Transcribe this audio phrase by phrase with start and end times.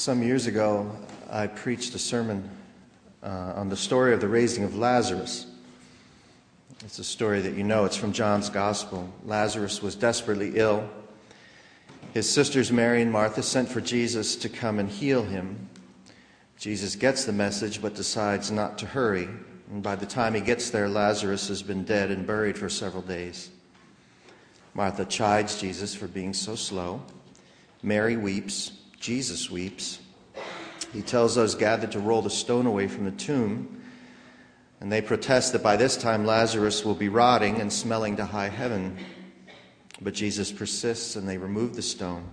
[0.00, 0.90] Some years ago,
[1.28, 2.48] I preached a sermon
[3.22, 5.46] uh, on the story of the raising of Lazarus.
[6.82, 9.12] It's a story that you know, it's from John's Gospel.
[9.26, 10.88] Lazarus was desperately ill.
[12.14, 15.68] His sisters, Mary and Martha, sent for Jesus to come and heal him.
[16.56, 19.28] Jesus gets the message but decides not to hurry.
[19.70, 23.02] And by the time he gets there, Lazarus has been dead and buried for several
[23.02, 23.50] days.
[24.72, 27.02] Martha chides Jesus for being so slow.
[27.82, 28.79] Mary weeps.
[29.00, 29.98] Jesus weeps.
[30.92, 33.82] He tells those gathered to roll the stone away from the tomb,
[34.80, 38.50] and they protest that by this time Lazarus will be rotting and smelling to high
[38.50, 38.98] heaven.
[40.02, 42.28] But Jesus persists, and they remove the stone.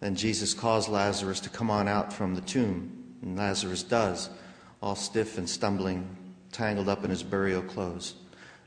[0.00, 4.28] Then Jesus calls Lazarus to come on out from the tomb, and Lazarus does,
[4.82, 6.16] all stiff and stumbling,
[6.52, 8.14] tangled up in his burial clothes.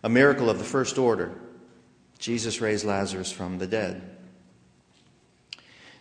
[0.03, 1.31] A miracle of the first order.
[2.17, 4.17] Jesus raised Lazarus from the dead.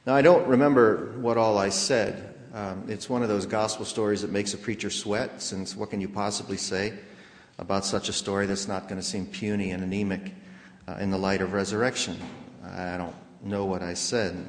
[0.07, 2.35] Now, I don't remember what all I said.
[2.55, 6.01] Um, it's one of those gospel stories that makes a preacher sweat, since what can
[6.01, 6.95] you possibly say
[7.59, 10.33] about such a story that's not going to seem puny and anemic
[10.89, 12.19] uh, in the light of resurrection?
[12.65, 14.43] I don't know what I said,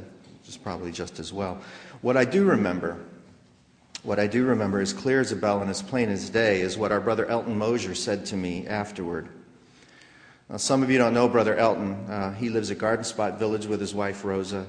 [0.48, 1.60] is probably just as well.
[2.02, 2.98] What I do remember,
[4.04, 6.78] what I do remember as clear as a bell and as plain as day, is
[6.78, 9.28] what our brother Elton Mosier said to me afterward.
[10.50, 11.92] Now, some of you don't know Brother Elton.
[12.10, 14.66] Uh, he lives at Garden Spot Village with his wife Rosa.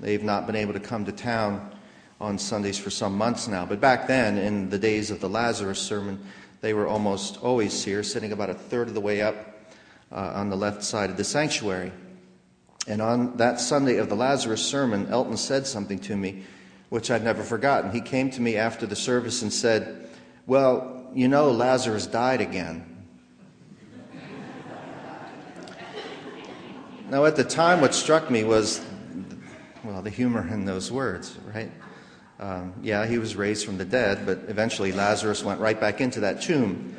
[0.00, 1.72] They've not been able to come to town
[2.20, 3.66] on Sundays for some months now.
[3.66, 6.24] But back then, in the days of the Lazarus sermon,
[6.60, 9.34] they were almost always here, sitting about a third of the way up
[10.10, 11.92] uh, on the left side of the sanctuary.
[12.86, 16.44] And on that Sunday of the Lazarus sermon, Elton said something to me
[16.94, 17.90] which I'd never forgotten.
[17.90, 20.08] He came to me after the service and said,
[20.46, 22.84] Well, you know, Lazarus died again.
[27.10, 28.80] now, at the time, what struck me was
[29.84, 31.70] well, the humor in those words, right?
[32.40, 36.20] Um, yeah, he was raised from the dead, but eventually Lazarus went right back into
[36.20, 36.96] that tomb,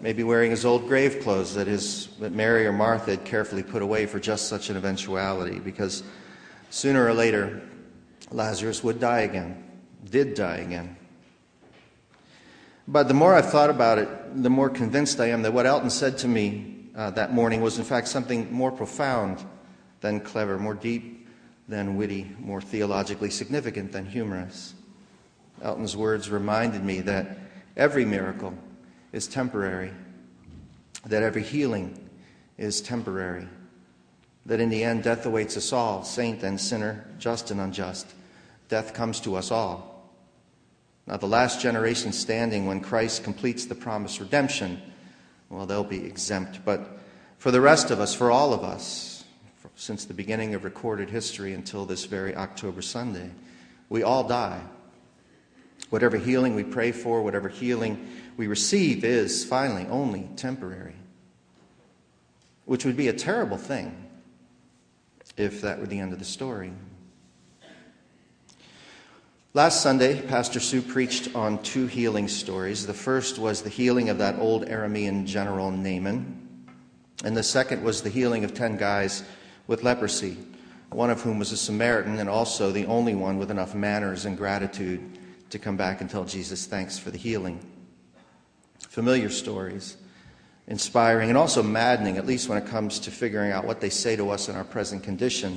[0.00, 3.82] maybe wearing his old grave clothes that, his, that Mary or Martha had carefully put
[3.82, 6.04] away for just such an eventuality, because
[6.70, 7.60] sooner or later,
[8.30, 9.62] Lazarus would die again,
[10.08, 10.96] did die again.
[12.86, 14.08] But the more I've thought about it,
[14.42, 17.78] the more convinced I am that what Elton said to me uh, that morning was,
[17.78, 19.44] in fact, something more profound
[20.00, 21.21] than clever, more deep
[21.68, 24.74] than witty, more theologically significant than humorous.
[25.62, 27.38] Elton's words reminded me that
[27.76, 28.54] every miracle
[29.12, 29.92] is temporary,
[31.06, 32.08] that every healing
[32.58, 33.48] is temporary,
[34.46, 38.06] that in the end death awaits us all, saint and sinner, just and unjust.
[38.68, 40.10] Death comes to us all.
[41.06, 44.80] Now, the last generation standing when Christ completes the promised redemption,
[45.50, 46.64] well, they'll be exempt.
[46.64, 46.98] But
[47.38, 49.11] for the rest of us, for all of us,
[49.76, 53.30] since the beginning of recorded history until this very October Sunday.
[53.88, 54.60] We all die.
[55.90, 60.94] Whatever healing we pray for, whatever healing we receive, is finally only temporary,
[62.64, 63.94] which would be a terrible thing
[65.36, 66.72] if that were the end of the story.
[69.54, 72.86] Last Sunday, Pastor Sue preached on two healing stories.
[72.86, 76.66] The first was the healing of that old Aramean general Naaman,
[77.22, 79.22] and the second was the healing of 10 guys
[79.72, 80.36] with leprosy,
[80.90, 84.36] one of whom was a Samaritan and also the only one with enough manners and
[84.36, 85.00] gratitude
[85.48, 87.58] to come back and tell Jesus thanks for the healing.
[88.90, 89.96] Familiar stories,
[90.68, 94.14] inspiring and also maddening, at least when it comes to figuring out what they say
[94.14, 95.56] to us in our present condition.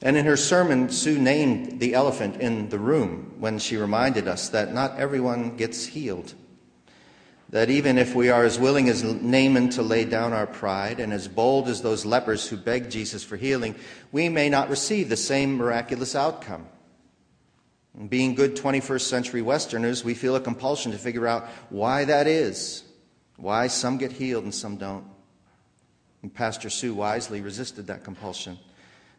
[0.00, 4.48] And in her sermon, Sue named the elephant in the room when she reminded us
[4.48, 6.32] that not everyone gets healed
[7.52, 11.12] that even if we are as willing as Naaman to lay down our pride and
[11.12, 13.74] as bold as those lepers who begged Jesus for healing,
[14.10, 16.66] we may not receive the same miraculous outcome.
[17.94, 22.26] And being good 21st century Westerners, we feel a compulsion to figure out why that
[22.26, 22.84] is,
[23.36, 25.04] why some get healed and some don't.
[26.22, 28.58] And Pastor Sue wisely resisted that compulsion,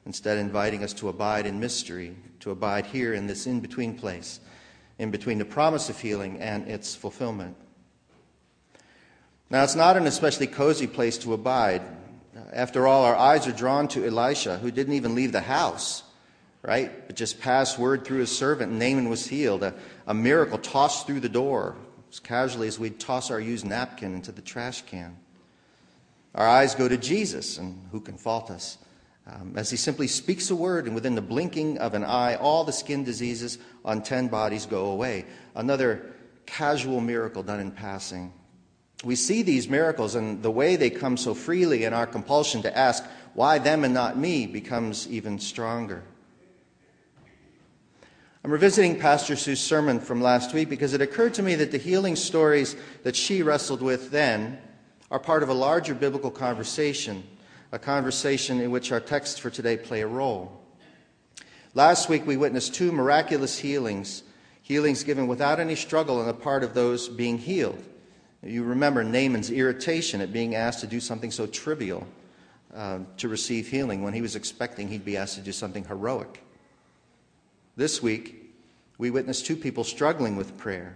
[0.07, 4.39] instead, inviting us to abide in mystery, to abide here in this in between place,
[4.97, 7.55] in between the promise of healing and its fulfillment.
[9.53, 11.83] Now, it's not an especially cozy place to abide.
[12.51, 16.01] After all, our eyes are drawn to Elisha, who didn't even leave the house,
[16.63, 17.05] right?
[17.05, 19.61] But just passed word through his servant, and Naaman was healed.
[19.61, 19.75] A,
[20.07, 21.75] a miracle tossed through the door
[22.11, 25.17] as casually as we'd toss our used napkin into the trash can.
[26.33, 28.79] Our eyes go to Jesus, and who can fault us?
[29.27, 32.63] Um, as he simply speaks a word, and within the blinking of an eye, all
[32.63, 35.25] the skin diseases on 10 bodies go away.
[35.53, 36.11] Another
[36.47, 38.33] casual miracle done in passing
[39.03, 42.77] we see these miracles and the way they come so freely, and our compulsion to
[42.77, 43.03] ask,
[43.33, 46.03] why them and not me, becomes even stronger.
[48.45, 51.77] I'm revisiting Pastor Sue's sermon from last week because it occurred to me that the
[51.77, 54.59] healing stories that she wrestled with then
[55.09, 57.23] are part of a larger biblical conversation,
[57.71, 60.61] a conversation in which our texts for today play a role.
[61.73, 64.23] Last week we witnessed two miraculous healings,
[64.61, 67.83] healings given without any struggle on the part of those being healed.
[68.45, 72.05] You remember Naaman's irritation at being asked to do something so trivial
[72.75, 76.43] uh, to receive healing when he was expecting he'd be asked to do something heroic.
[77.77, 78.53] This week,
[78.97, 80.95] we witnessed two people struggling with prayer,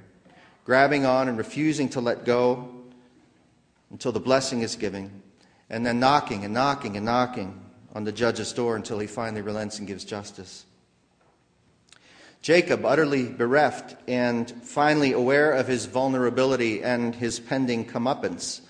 [0.66, 2.70] grabbing on and refusing to let go
[3.92, 5.22] until the blessing is given,
[5.70, 7.60] and then knocking and knocking and knocking
[7.96, 10.66] on the judge's door until he finally relents and gives justice.
[12.42, 18.62] Jacob, utterly bereft and finally aware of his vulnerability and his pending comeuppance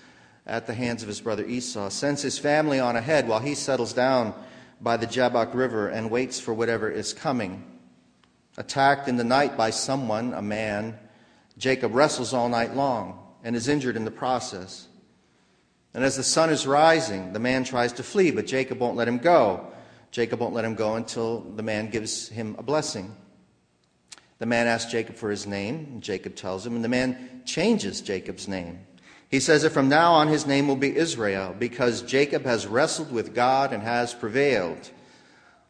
[0.46, 3.92] at the hands of his brother Esau, sends his family on ahead while he settles
[3.92, 4.34] down
[4.80, 7.64] by the Jabbok River and waits for whatever is coming.
[8.56, 10.98] Attacked in the night by someone, a man,
[11.58, 14.88] Jacob wrestles all night long and is injured in the process.
[15.94, 19.08] And as the sun is rising, the man tries to flee, but Jacob won't let
[19.08, 19.66] him go.
[20.10, 23.14] Jacob won't let him go until the man gives him a blessing.
[24.38, 28.00] The man asks Jacob for his name, and Jacob tells him, and the man changes
[28.00, 28.80] Jacob's name.
[29.28, 33.12] He says that from now on his name will be Israel, because Jacob has wrestled
[33.12, 34.90] with God and has prevailed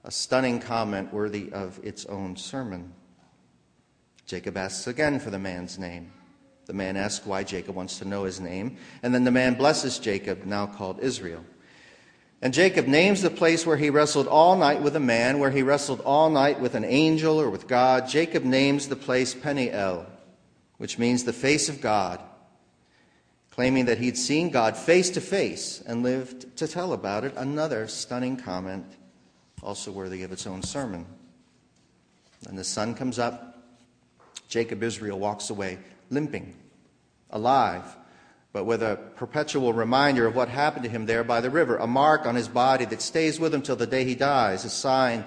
[0.05, 2.93] a stunning comment worthy of its own sermon.
[4.27, 6.13] Jacob asks again for the man's name.
[6.67, 9.99] The man asks why Jacob wants to know his name, and then the man blesses
[9.99, 11.45] Jacob, now called Israel.
[12.41, 15.63] And Jacob names the place where he wrestled all night with a man, where he
[15.63, 18.09] wrestled all night with an angel or with God.
[18.09, 20.07] Jacob names the place Peniel,
[20.77, 22.21] which means the face of God,
[23.51, 27.35] claiming that he'd seen God face to face and lived to tell about it.
[27.37, 28.87] Another stunning comment
[29.63, 31.07] also worthy of its own sermon.
[32.47, 33.59] And the sun comes up.
[34.49, 36.55] Jacob Israel walks away, limping,
[37.31, 37.85] alive,
[38.59, 41.87] but with a perpetual reminder of what happened to him there by the river, a
[41.87, 45.25] mark on his body that stays with him till the day he dies, a sign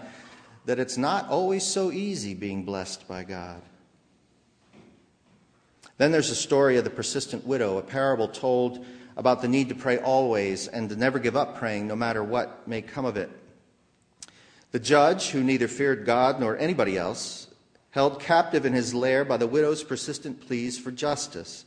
[0.66, 3.62] that it's not always so easy being blessed by God.
[5.98, 8.86] Then there's the story of the persistent widow, a parable told
[9.16, 12.68] about the need to pray always and to never give up praying no matter what
[12.68, 13.30] may come of it.
[14.72, 17.48] The judge, who neither feared God nor anybody else,
[17.92, 21.63] held captive in his lair by the widow's persistent pleas for justice,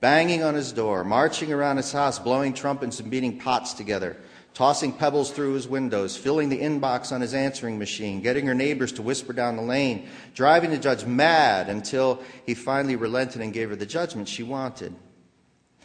[0.00, 4.16] banging on his door, marching around his house, blowing trumpets and beating pots together,
[4.52, 8.92] tossing pebbles through his windows, filling the inbox on his answering machine, getting her neighbors
[8.92, 13.70] to whisper down the lane, driving the judge mad until he finally relented and gave
[13.70, 14.94] her the judgment she wanted.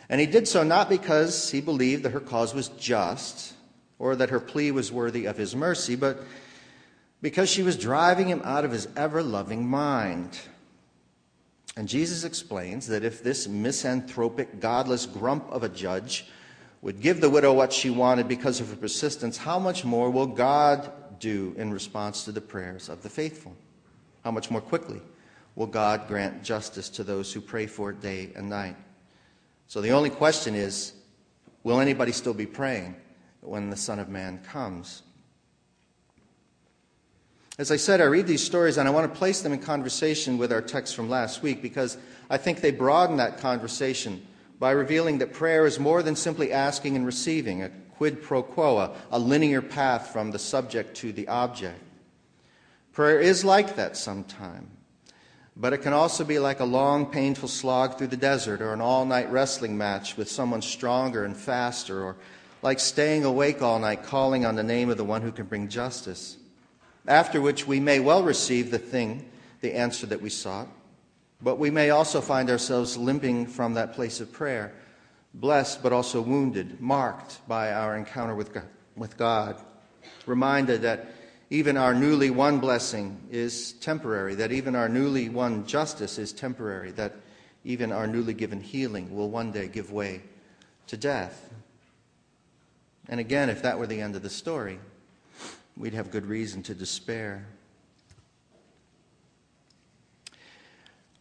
[0.09, 3.53] And he did so not because he believed that her cause was just
[3.99, 6.23] or that her plea was worthy of his mercy, but
[7.21, 10.39] because she was driving him out of his ever loving mind.
[11.79, 16.25] And Jesus explains that if this misanthropic, godless grump of a judge
[16.81, 20.27] would give the widow what she wanted because of her persistence, how much more will
[20.27, 23.55] God do in response to the prayers of the faithful?
[24.25, 25.01] How much more quickly
[25.55, 28.75] will God grant justice to those who pray for it day and night?
[29.67, 30.91] So the only question is
[31.63, 32.93] will anybody still be praying
[33.39, 35.03] when the Son of Man comes?
[37.59, 40.37] As I said, I read these stories and I want to place them in conversation
[40.37, 41.97] with our text from last week because
[42.29, 44.25] I think they broaden that conversation
[44.59, 48.95] by revealing that prayer is more than simply asking and receiving, a quid pro quo,
[49.11, 51.81] a, linear path from the subject to the object.
[52.93, 54.69] Prayer is like that sometime,
[55.57, 58.79] but it can also be like a long, painful slog through the desert or an
[58.79, 62.15] all night wrestling match with someone stronger and faster, or
[62.61, 65.67] like staying awake all night calling on the name of the one who can bring
[65.67, 66.37] justice
[67.09, 69.29] after which we may well receive the thing,
[69.61, 70.67] the answer that we sought,
[71.41, 74.71] but we may also find ourselves limping from that place of prayer,
[75.33, 79.57] blessed but also wounded, marked by our encounter with God, with God
[80.25, 81.07] reminded that
[81.49, 86.91] even our newly won blessing is temporary, that even our newly won justice is temporary,
[86.91, 87.15] that
[87.65, 90.21] even our newly given healing will one day give way
[90.87, 91.49] to death.
[93.07, 94.79] And again, if that were the end of the story,
[95.79, 97.47] we'd have good reason to despair.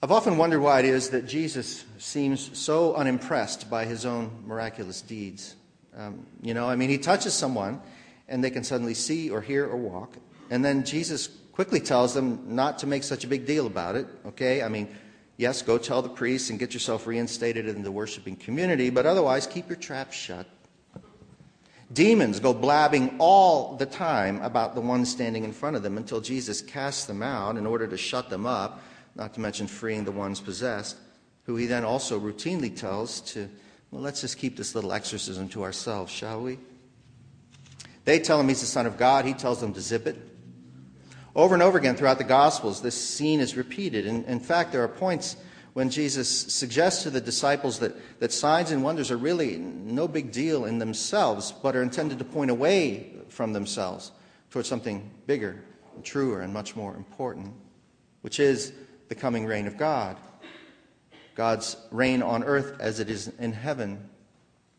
[0.02, 5.00] I've often wondered why it is that Jesus seems so unimpressed by his own miraculous
[5.00, 5.54] deeds.
[5.96, 7.80] Um, you know, I mean, he touches someone
[8.28, 10.16] and they can suddenly see or hear or walk.
[10.50, 14.06] And then Jesus quickly tells them not to make such a big deal about it,
[14.26, 14.62] okay?
[14.62, 14.88] I mean,
[15.36, 19.46] yes, go tell the priests and get yourself reinstated in the worshiping community, but otherwise
[19.46, 20.46] keep your trap shut.
[21.92, 26.20] Demons go blabbing all the time about the one standing in front of them until
[26.20, 28.82] Jesus casts them out in order to shut them up,
[29.14, 30.96] not to mention freeing the ones possessed,
[31.44, 33.48] who he then also routinely tells to,
[33.90, 36.58] well, let's just keep this little exorcism to ourselves, shall we?
[38.04, 39.24] They tell him he's the Son of God.
[39.24, 40.16] He tells them to zip it.
[41.34, 44.06] Over and over again throughout the Gospels, this scene is repeated.
[44.06, 45.36] In, in fact, there are points
[45.78, 50.32] when Jesus suggests to the disciples that, that signs and wonders are really no big
[50.32, 54.10] deal in themselves, but are intended to point away from themselves
[54.50, 55.62] towards something bigger
[55.94, 57.54] and truer and much more important,
[58.22, 58.72] which is
[59.06, 60.16] the coming reign of God.
[61.36, 64.10] God's reign on earth as it is in heaven.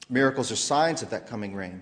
[0.10, 1.82] Miracles are signs of that coming reign.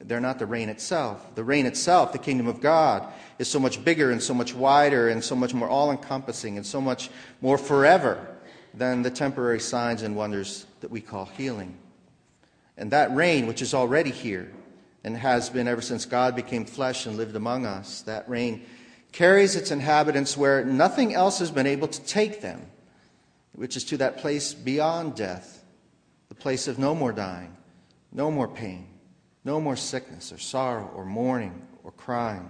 [0.00, 1.32] They're not the reign itself.
[1.36, 3.06] The reign itself, the kingdom of God,
[3.38, 6.66] is so much bigger and so much wider and so much more all encompassing and
[6.66, 7.08] so much
[7.40, 8.34] more forever
[8.78, 11.76] than the temporary signs and wonders that we call healing.
[12.76, 14.50] And that reign, which is already here
[15.02, 18.64] and has been ever since God became flesh and lived among us, that reign
[19.10, 22.66] carries its inhabitants where nothing else has been able to take them,
[23.52, 25.64] which is to that place beyond death,
[26.28, 27.56] the place of no more dying,
[28.12, 28.86] no more pain,
[29.44, 32.48] no more sickness or sorrow or mourning or crying.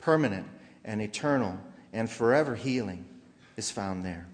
[0.00, 0.46] Permanent
[0.84, 1.58] and eternal
[1.92, 3.04] and forever healing
[3.56, 4.26] is found there.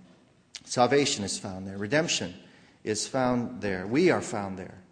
[0.66, 1.78] Salvation is found there.
[1.78, 2.34] Redemption
[2.82, 3.86] is found there.
[3.86, 4.82] We are found there.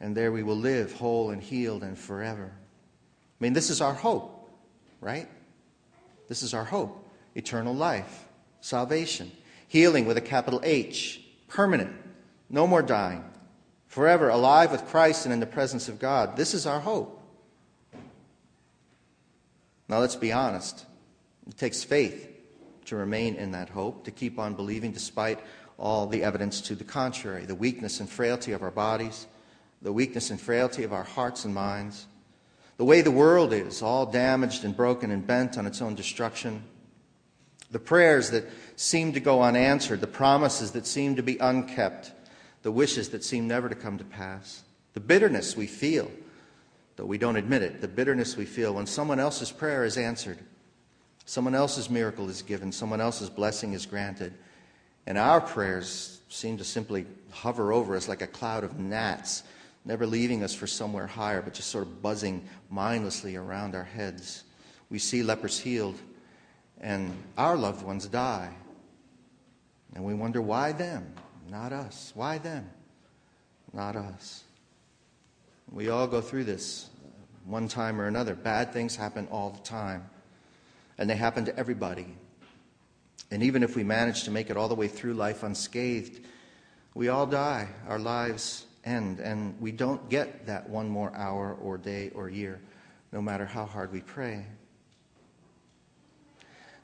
[0.00, 2.50] And there we will live whole and healed and forever.
[2.52, 4.50] I mean, this is our hope,
[5.00, 5.28] right?
[6.28, 7.00] This is our hope
[7.36, 8.26] eternal life,
[8.60, 9.30] salvation,
[9.68, 11.94] healing with a capital H, permanent,
[12.50, 13.24] no more dying,
[13.86, 16.36] forever alive with Christ and in the presence of God.
[16.36, 17.20] This is our hope.
[19.88, 20.86] Now, let's be honest.
[21.46, 22.33] It takes faith
[22.86, 25.40] to remain in that hope, to keep on believing despite
[25.78, 29.26] all the evidence to the contrary the weakness and frailty of our bodies,
[29.82, 32.06] the weakness and frailty of our hearts and minds,
[32.76, 36.62] the way the world is, all damaged and broken and bent on its own destruction,
[37.70, 38.44] the prayers that
[38.76, 42.12] seem to go unanswered, the promises that seem to be unkept,
[42.62, 44.62] the wishes that seem never to come to pass,
[44.94, 46.10] the bitterness we feel,
[46.96, 50.38] though we don't admit it, the bitterness we feel when someone else's prayer is answered
[51.26, 54.34] Someone else's miracle is given, someone else's blessing is granted.
[55.06, 59.42] And our prayers seem to simply hover over us like a cloud of gnats,
[59.84, 64.44] never leaving us for somewhere higher, but just sort of buzzing mindlessly around our heads.
[64.90, 65.98] We see lepers healed,
[66.80, 68.50] and our loved ones die.
[69.94, 71.14] And we wonder why them,
[71.50, 72.12] not us.
[72.14, 72.68] Why them,
[73.72, 74.44] not us.
[75.70, 76.90] We all go through this
[77.46, 78.34] one time or another.
[78.34, 80.08] Bad things happen all the time
[80.98, 82.06] and they happen to everybody.
[83.30, 86.24] And even if we manage to make it all the way through life unscathed,
[86.94, 87.68] we all die.
[87.88, 92.60] Our lives end, and we don't get that one more hour or day or year,
[93.12, 94.44] no matter how hard we pray.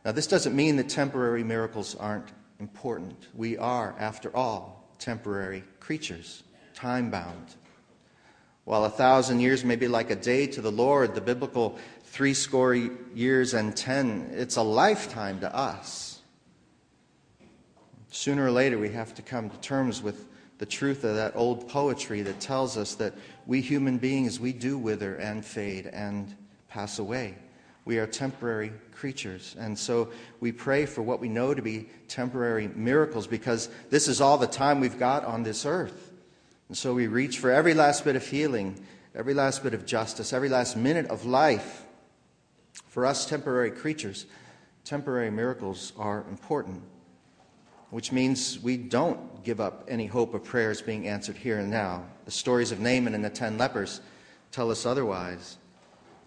[0.05, 3.29] Now, this doesn't mean that temporary miracles aren't important.
[3.35, 6.43] We are, after all, temporary creatures,
[6.75, 7.55] time bound.
[8.64, 11.79] While a thousand years may be like a day to the Lord, the biblical
[12.11, 16.19] three score years and ten, it's a lifetime to us.
[18.11, 20.26] Sooner or later, we have to come to terms with
[20.59, 23.14] the truth of that old poetry that tells us that
[23.47, 26.35] we human beings, we do wither and fade and
[26.69, 27.37] pass away.
[27.85, 29.55] We are temporary creatures.
[29.59, 34.21] And so we pray for what we know to be temporary miracles because this is
[34.21, 36.11] all the time we've got on this earth.
[36.69, 40.33] And so we reach for every last bit of healing, every last bit of justice,
[40.33, 41.85] every last minute of life
[42.90, 44.26] for us temporary creatures,
[44.84, 46.82] temporary miracles are important,
[47.90, 52.04] which means we don't give up any hope of prayers being answered here and now.
[52.24, 54.00] The stories of Naaman and the ten lepers
[54.50, 55.56] tell us otherwise.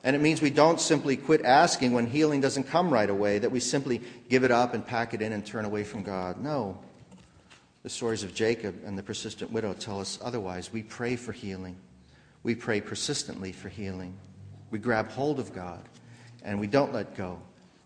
[0.05, 3.51] And it means we don't simply quit asking when healing doesn't come right away, that
[3.51, 6.41] we simply give it up and pack it in and turn away from God.
[6.41, 6.77] No.
[7.83, 10.71] The stories of Jacob and the persistent widow tell us otherwise.
[10.71, 11.75] We pray for healing,
[12.43, 14.17] we pray persistently for healing,
[14.71, 15.89] we grab hold of God
[16.43, 17.39] and we don't let go.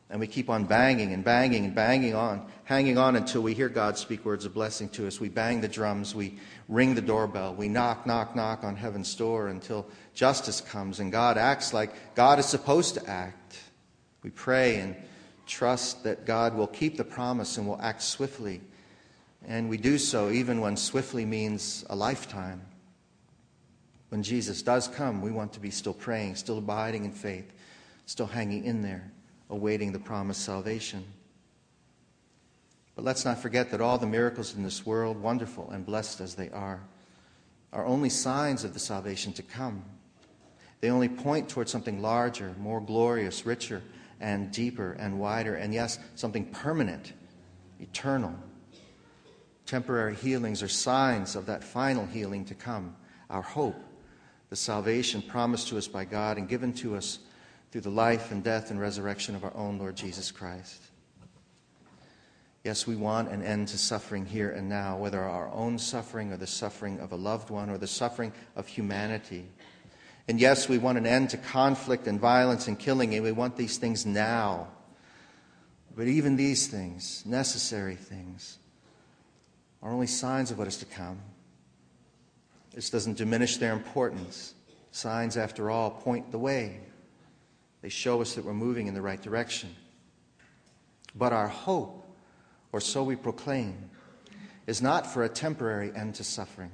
[0.09, 3.67] And we keep on banging and banging and banging on, hanging on until we hear
[3.67, 5.19] God speak words of blessing to us.
[5.19, 9.49] We bang the drums, we ring the doorbell, we knock, knock, knock on heaven's door
[9.49, 13.59] until justice comes and God acts like God is supposed to act.
[14.23, 14.95] We pray and
[15.45, 18.61] trust that God will keep the promise and will act swiftly.
[19.45, 22.61] And we do so even when swiftly means a lifetime.
[24.07, 27.51] When Jesus does come, we want to be still praying, still abiding in faith
[28.07, 29.11] still hanging in there,
[29.51, 31.05] awaiting the promised salvation.
[32.95, 36.33] But let's not forget that all the miracles in this world, wonderful and blessed as
[36.33, 36.81] they are,
[37.71, 39.83] are only signs of the salvation to come.
[40.79, 43.83] They only point towards something larger, more glorious, richer,
[44.19, 47.13] and deeper and wider, and yes, something permanent,
[47.79, 48.33] eternal.
[49.65, 52.95] Temporary healings are signs of that final healing to come,
[53.29, 53.75] our hope,
[54.49, 57.19] the salvation promised to us by God and given to us
[57.77, 60.81] through the life and death and resurrection of our own Lord Jesus Christ.
[62.63, 66.38] Yes, we want an end to suffering here and now, whether our own suffering or
[66.38, 69.46] the suffering of a loved one or the suffering of humanity.
[70.27, 73.55] And yes, we want an end to conflict and violence and killing, and we want
[73.55, 74.69] these things now.
[75.96, 78.57] But even these things, necessary things,
[79.84, 81.19] are only signs of what is to come.
[82.74, 84.55] This doesn't diminish their importance.
[84.89, 86.79] Signs, after all, point the way,
[87.88, 89.74] they show us that we're moving in the right direction.
[91.15, 92.06] But our hope,
[92.74, 93.89] or so we proclaim,
[94.65, 96.72] is not for a temporary end to suffering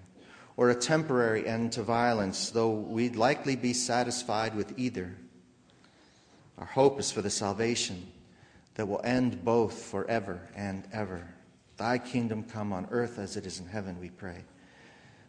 [0.58, 5.16] or a temporary end to violence, though we'd likely be satisfied with either.
[6.58, 8.08] Our hope is for the salvation
[8.74, 11.32] that will end both forever and ever.
[11.78, 14.44] Thy kingdom come on earth as it is in heaven, we pray.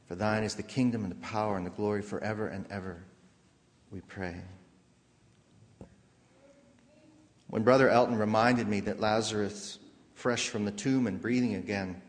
[0.09, 3.05] For thine is the kingdom and the power and the glory forever and ever,
[3.91, 4.41] we pray.
[7.49, 9.79] When Brother Elton reminded me that Lazarus,
[10.15, 12.01] fresh from the tomb and breathing again,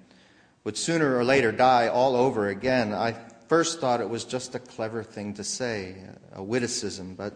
[0.63, 3.15] would sooner or later die all over again, I
[3.48, 5.96] first thought it was just a clever thing to say,
[6.34, 7.34] a witticism, but,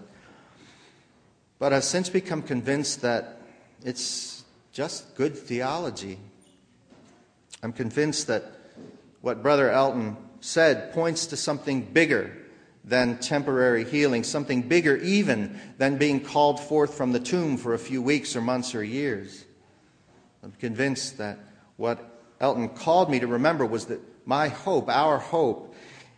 [1.59, 3.41] but I've since become convinced that
[3.83, 6.17] it's just good theology.
[7.61, 8.45] I'm convinced that
[9.21, 12.35] what Brother Elton said points to something bigger
[12.83, 17.79] than temporary healing, something bigger even than being called forth from the tomb for a
[17.79, 19.45] few weeks or months or years.
[20.43, 21.39] I'm convinced that
[21.77, 25.75] what Elton called me to remember was that my hope, our hope,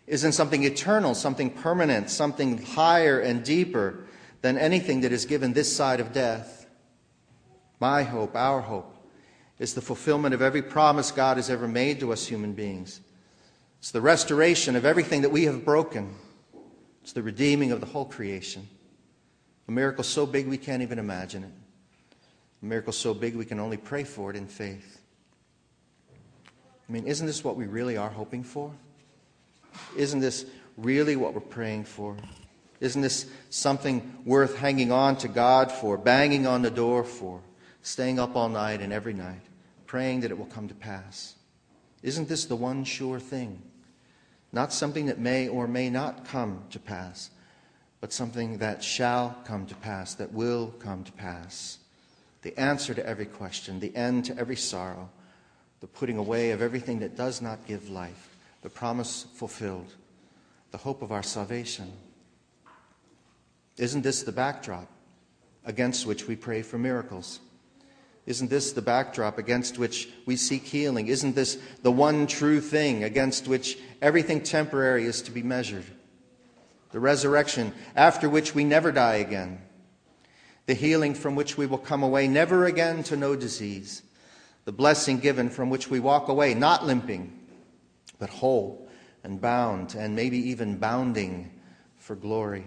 [0.08, 4.06] is in something eternal, something permanent, something higher and deeper
[4.42, 6.68] than anything that is given this side of death.
[7.80, 8.96] My hope, our hope,
[9.58, 13.00] is the fulfillment of every promise God has ever made to us human beings.
[13.80, 16.16] It's the restoration of everything that we have broken.
[17.02, 18.68] It's the redeeming of the whole creation.
[19.68, 21.52] A miracle so big we can't even imagine it.
[22.62, 25.02] A miracle so big we can only pray for it in faith.
[26.88, 28.72] I mean, isn't this what we really are hoping for?
[29.96, 30.46] Isn't this
[30.78, 32.18] really what we're praying for?
[32.82, 37.42] Isn't this something worth hanging on to God for, banging on the door for,
[37.82, 39.42] staying up all night and every night,
[39.86, 41.36] praying that it will come to pass?
[42.04, 43.62] Isn't this the one sure thing?
[44.52, 47.30] Not something that may or may not come to pass,
[48.00, 51.78] but something that shall come to pass, that will come to pass.
[52.42, 55.10] The answer to every question, the end to every sorrow
[55.82, 59.96] the putting away of everything that does not give life, the promise fulfilled,
[60.70, 61.92] the hope of our salvation.
[63.78, 64.88] Isn't this the backdrop
[65.66, 67.40] against which we pray for miracles?
[68.26, 71.08] Isn't this the backdrop against which we seek healing?
[71.08, 75.86] Isn't this the one true thing against which everything temporary is to be measured?
[76.92, 79.62] The resurrection, after which we never die again.
[80.68, 84.04] The healing from which we will come away never again to know disease
[84.66, 87.38] the blessing given from which we walk away, not limping,
[88.20, 88.88] but whole
[89.24, 91.52] and bound, and maybe even bounding
[91.98, 92.66] for glory.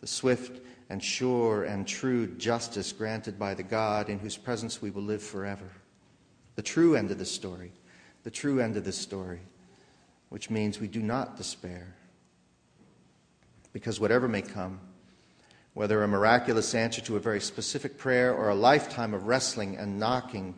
[0.00, 4.90] The swift and sure and true justice granted by the God in whose presence we
[4.90, 5.70] will live forever.
[6.56, 7.72] The true end of the story,
[8.24, 9.40] the true end of the story,
[10.28, 11.94] which means we do not despair.
[13.72, 14.80] Because whatever may come,
[15.74, 19.98] whether a miraculous answer to a very specific prayer or a lifetime of wrestling and
[19.98, 20.54] knocking,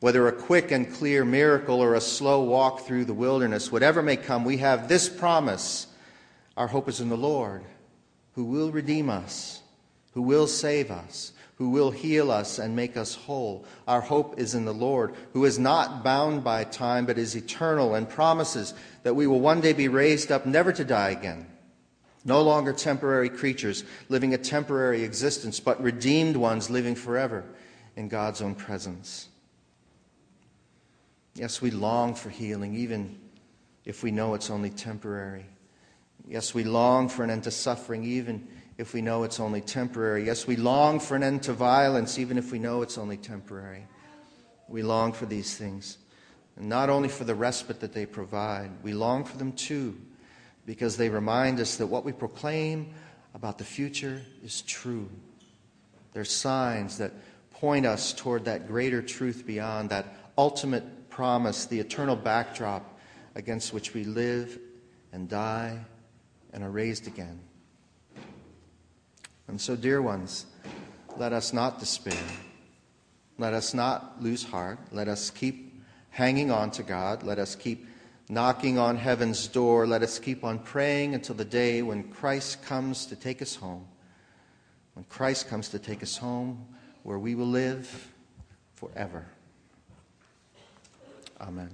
[0.00, 4.16] whether a quick and clear miracle or a slow walk through the wilderness, whatever may
[4.16, 5.86] come, we have this promise.
[6.56, 7.64] Our hope is in the Lord,
[8.34, 9.59] who will redeem us,
[10.12, 13.64] who will save us, who will heal us and make us whole.
[13.86, 17.94] Our hope is in the Lord, who is not bound by time, but is eternal
[17.94, 21.46] and promises that we will one day be raised up, never to die again.
[22.24, 27.44] No longer temporary creatures living a temporary existence, but redeemed ones living forever
[27.96, 29.28] in God's own presence.
[31.34, 33.18] Yes, we long for healing, even
[33.84, 35.46] if we know it's only temporary.
[36.26, 38.46] Yes, we long for an end to suffering, even
[38.80, 40.24] if we know it's only temporary.
[40.24, 43.86] Yes, we long for an end to violence, even if we know it's only temporary.
[44.68, 45.98] We long for these things.
[46.56, 50.00] And not only for the respite that they provide, we long for them too,
[50.64, 52.94] because they remind us that what we proclaim
[53.34, 55.10] about the future is true.
[56.14, 57.12] They're signs that
[57.50, 60.06] point us toward that greater truth beyond, that
[60.38, 62.98] ultimate promise, the eternal backdrop
[63.34, 64.58] against which we live
[65.12, 65.78] and die
[66.54, 67.40] and are raised again.
[69.50, 70.46] And so, dear ones,
[71.16, 72.22] let us not despair.
[73.36, 74.78] Let us not lose heart.
[74.92, 77.24] Let us keep hanging on to God.
[77.24, 77.88] Let us keep
[78.28, 79.88] knocking on heaven's door.
[79.88, 83.88] Let us keep on praying until the day when Christ comes to take us home.
[84.94, 86.64] When Christ comes to take us home,
[87.02, 88.08] where we will live
[88.76, 89.26] forever.
[91.40, 91.70] Amen.